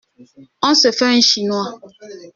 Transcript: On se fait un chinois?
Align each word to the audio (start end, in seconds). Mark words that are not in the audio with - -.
On 0.63 0.73
se 0.73 0.91
fait 0.91 1.05
un 1.05 1.21
chinois? 1.21 1.79